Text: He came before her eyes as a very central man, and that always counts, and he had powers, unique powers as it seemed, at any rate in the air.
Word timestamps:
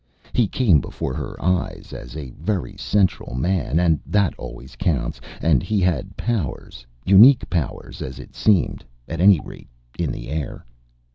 He 0.33 0.47
came 0.47 0.81
before 0.81 1.13
her 1.13 1.39
eyes 1.39 1.93
as 1.93 2.17
a 2.17 2.31
very 2.31 2.75
central 2.75 3.35
man, 3.35 3.79
and 3.79 3.99
that 4.07 4.33
always 4.35 4.75
counts, 4.75 5.21
and 5.43 5.61
he 5.61 5.79
had 5.79 6.17
powers, 6.17 6.87
unique 7.05 7.47
powers 7.51 8.01
as 8.01 8.17
it 8.17 8.33
seemed, 8.35 8.83
at 9.07 9.21
any 9.21 9.39
rate 9.41 9.67
in 9.99 10.11
the 10.11 10.29
air. 10.29 10.65